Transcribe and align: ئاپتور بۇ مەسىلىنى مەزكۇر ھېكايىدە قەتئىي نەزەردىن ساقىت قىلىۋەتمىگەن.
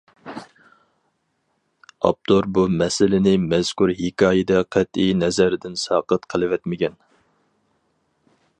ئاپتور 2.07 2.47
بۇ 2.57 2.63
مەسىلىنى 2.79 3.33
مەزكۇر 3.43 3.93
ھېكايىدە 4.01 4.63
قەتئىي 4.77 5.15
نەزەردىن 5.21 5.77
ساقىت 5.83 6.29
قىلىۋەتمىگەن. 6.35 6.97